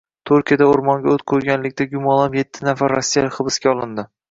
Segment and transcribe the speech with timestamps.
[0.27, 4.11] Turkiyada o‘rmonga o‘t qo‘yganlikda gumonlanib, yettinafar rossiyalik hibsga olindi